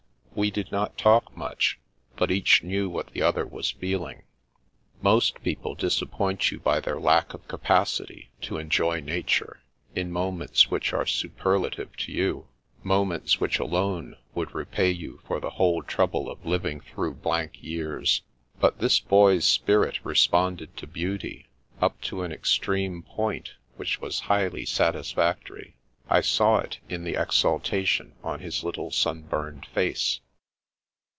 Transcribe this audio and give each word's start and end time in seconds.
We 0.33 0.49
did 0.49 0.71
not 0.71 0.97
talk 0.97 1.35
much, 1.35 1.77
but 2.15 2.31
each 2.31 2.63
knew 2.63 2.89
what 2.89 3.07
the 3.07 3.21
other 3.21 3.45
was 3.45 3.69
feeling. 3.71 4.23
Most 5.01 5.43
people 5.43 5.75
disappoint 5.75 6.49
you 6.51 6.59
by 6.61 6.79
their 6.79 7.01
lack 7.01 7.33
of 7.33 7.45
capacity 7.49 8.29
to 8.43 8.57
enjoy 8.57 9.01
nature, 9.01 9.61
in 9.93 10.09
moments 10.09 10.71
which 10.71 10.93
are 10.93 11.05
superlative 11.05 11.95
to 11.97 12.13
you— 12.13 12.47
moments 12.83 13.41
which 13.41 13.59
alone 13.59 14.15
would 14.33 14.55
repay 14.55 14.89
you 14.89 15.19
for 15.27 15.41
the 15.41 15.49
whole 15.51 15.83
trouble 15.83 16.31
of 16.31 16.45
living 16.45 16.79
through 16.79 17.15
blank 17.15 17.61
years. 17.61 18.21
But 18.57 18.79
this 18.79 19.01
boy's 19.01 19.43
spirit 19.45 19.99
responded 20.03 20.77
to 20.77 20.87
beauty, 20.87 21.49
up 21.81 21.99
to 22.03 22.23
an 22.23 22.31
extreme 22.31 23.03
point 23.03 23.55
which 23.75 23.99
was 23.99 24.21
highly 24.21 24.65
satisfactory. 24.65 25.75
I 26.09 26.19
saw 26.19 26.57
it 26.57 26.79
in 26.89 27.05
the 27.05 27.15
exaltation 27.15 28.15
on 28.21 28.41
his 28.41 28.65
little 28.65 28.91
sunburned 28.91 29.65
face. 29.67 30.19